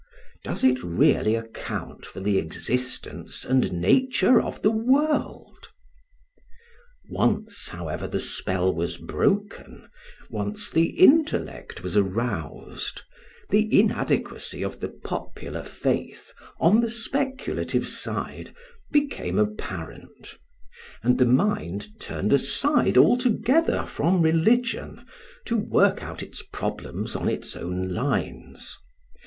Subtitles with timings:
[0.43, 5.67] Does it really account for the existence and nature of the world?
[7.07, 9.87] Once, however, the spell was broken,
[10.27, 13.03] once the intellect was aroused,
[13.51, 18.55] the inadequacy of the popular faith, on the speculative side,
[18.91, 20.39] became apparent;
[21.03, 25.05] and the mind turned aside altogether from religion
[25.45, 28.75] to work out its problems on its own lines.